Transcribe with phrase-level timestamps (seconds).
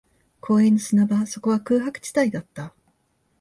[0.39, 2.73] 公園の砂場、そこは空白地帯だった